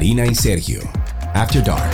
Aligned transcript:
Karina 0.00 0.26
y 0.26 0.34
Sergio. 0.34 0.80
After 1.34 1.62
Dark. 1.62 1.92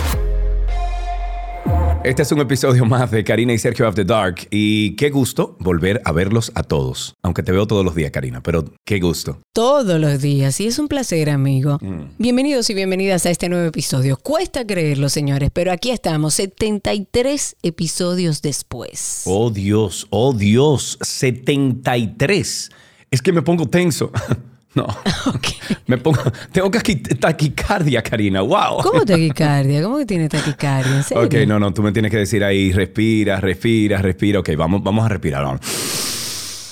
Este 2.05 2.21
es 2.21 2.31
un 2.31 2.39
episodio 2.39 2.85
más 2.85 3.11
de 3.11 3.21
Karina 3.25 3.51
y 3.51 3.57
Sergio 3.57 3.85
After 3.85 4.05
Dark 4.05 4.47
y 4.49 4.95
qué 4.95 5.09
gusto 5.09 5.57
volver 5.59 6.01
a 6.05 6.13
verlos 6.13 6.49
a 6.55 6.63
todos. 6.63 7.15
Aunque 7.21 7.43
te 7.43 7.51
veo 7.51 7.67
todos 7.67 7.83
los 7.83 7.95
días, 7.95 8.11
Karina, 8.11 8.41
pero 8.41 8.63
qué 8.85 9.01
gusto. 9.01 9.41
Todos 9.53 9.99
los 9.99 10.21
días 10.21 10.57
y 10.61 10.67
es 10.67 10.79
un 10.79 10.87
placer, 10.87 11.29
amigo. 11.29 11.79
Mm. 11.81 12.13
Bienvenidos 12.17 12.69
y 12.69 12.75
bienvenidas 12.75 13.25
a 13.25 13.29
este 13.29 13.49
nuevo 13.49 13.65
episodio. 13.65 14.15
Cuesta 14.15 14.65
creerlo, 14.65 15.09
señores, 15.09 15.49
pero 15.51 15.73
aquí 15.73 15.91
estamos, 15.91 16.35
73 16.35 17.57
episodios 17.61 18.41
después. 18.41 19.23
Oh 19.25 19.49
Dios, 19.49 20.07
oh 20.11 20.31
Dios, 20.31 20.97
73. 21.01 22.69
Es 23.11 23.21
que 23.21 23.33
me 23.33 23.41
pongo 23.41 23.67
tenso. 23.67 24.13
No. 24.77 24.87
Me 25.87 25.97
pongo. 25.97 26.19
Tengo 26.51 26.69
que 26.69 26.95
taquicardia, 26.95 28.01
Karina. 28.03 28.41
Wow. 28.41 28.81
¿Cómo 28.83 29.03
taquicardia? 29.05 29.81
¿Cómo 29.81 29.97
que 29.97 30.05
tiene 30.05 30.29
taquicardia? 30.29 30.97
¿En 30.97 31.03
serio? 31.03 31.23
Ok, 31.23 31.33
no, 31.47 31.59
no, 31.59 31.73
tú 31.73 31.81
me 31.81 31.91
tienes 31.91 32.11
que 32.11 32.17
decir 32.17 32.43
ahí, 32.43 32.71
respira, 32.71 33.39
respira, 33.41 34.01
respira. 34.01 34.39
Ok, 34.39 34.49
vamos, 34.55 34.83
vamos 34.83 35.05
a 35.05 35.09
respirar. 35.09 35.43
vamos. 35.43 35.61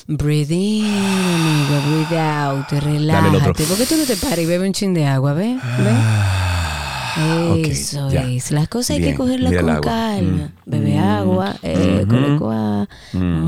Breathe 0.07 0.53
in, 0.53 0.85
amigo, 0.85 1.81
breathe 2.05 2.19
out, 2.21 2.69
relájate. 2.71 3.63
¿Por 3.63 3.77
qué 3.77 3.85
tú 3.87 3.95
no 3.97 4.03
te 4.05 4.15
paras 4.17 4.37
y 4.39 4.45
bebes 4.45 4.67
un 4.67 4.73
chin 4.73 4.93
de 4.93 5.05
agua, 5.07 5.33
ve? 5.33 5.57
ok, 5.57 7.55
¿Ve? 7.55 7.71
Eso 7.71 8.11
ya. 8.11 8.21
es. 8.29 8.51
Las 8.51 8.67
cosas 8.67 8.91
hay 8.91 8.99
Bien, 8.99 9.13
que 9.13 9.17
cogerlas 9.17 9.51
con 9.53 9.81
calma. 9.81 10.21
Mm. 10.21 10.69
Bebe 10.69 10.93
Mm. 10.95 10.99
agua, 10.99 11.55
eh, 11.63 12.05
colecua. 12.07 12.87
Muy 13.13 13.44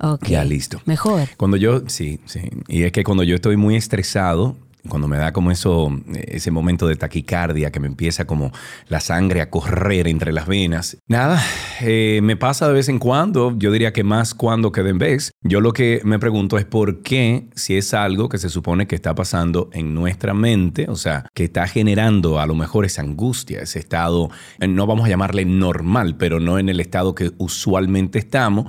bien. 0.00 0.12
Ok. 0.12 0.26
Ya, 0.26 0.44
listo. 0.44 0.80
Mejor. 0.84 1.28
Cuando 1.36 1.56
yo, 1.56 1.82
sí, 1.88 2.20
sí. 2.26 2.40
Y 2.68 2.84
es 2.84 2.92
que 2.92 3.04
cuando 3.04 3.22
yo 3.22 3.34
estoy 3.34 3.56
muy 3.56 3.76
estresado, 3.76 4.56
cuando 4.88 5.08
me 5.08 5.18
da 5.18 5.32
como 5.32 5.50
eso, 5.50 5.90
ese 6.14 6.50
momento 6.50 6.86
de 6.86 6.96
taquicardia 6.96 7.70
que 7.70 7.80
me 7.80 7.86
empieza 7.86 8.26
como 8.26 8.52
la 8.88 9.00
sangre 9.00 9.40
a 9.40 9.50
correr 9.50 10.08
entre 10.08 10.32
las 10.32 10.46
venas, 10.46 10.96
nada, 11.06 11.42
eh, 11.80 12.20
me 12.22 12.36
pasa 12.36 12.68
de 12.68 12.74
vez 12.74 12.88
en 12.88 12.98
cuando, 12.98 13.54
yo 13.56 13.70
diría 13.70 13.92
que 13.92 14.04
más 14.04 14.34
cuando 14.34 14.72
que 14.72 14.82
de 14.82 14.90
en 14.90 14.98
vez. 14.98 15.32
Yo 15.42 15.60
lo 15.60 15.72
que 15.72 16.00
me 16.04 16.18
pregunto 16.18 16.56
es 16.58 16.64
por 16.64 17.02
qué, 17.02 17.48
si 17.54 17.76
es 17.76 17.92
algo 17.92 18.28
que 18.28 18.38
se 18.38 18.48
supone 18.48 18.86
que 18.86 18.94
está 18.94 19.14
pasando 19.14 19.68
en 19.72 19.94
nuestra 19.94 20.32
mente, 20.32 20.86
o 20.88 20.96
sea, 20.96 21.26
que 21.34 21.44
está 21.44 21.66
generando 21.66 22.40
a 22.40 22.46
lo 22.46 22.54
mejor 22.54 22.84
esa 22.84 23.02
angustia, 23.02 23.60
ese 23.60 23.78
estado, 23.78 24.30
eh, 24.60 24.66
no 24.66 24.86
vamos 24.86 25.06
a 25.06 25.08
llamarle 25.08 25.44
normal, 25.44 26.16
pero 26.16 26.40
no 26.40 26.58
en 26.58 26.68
el 26.68 26.80
estado 26.80 27.14
que 27.14 27.32
usualmente 27.38 28.18
estamos 28.18 28.66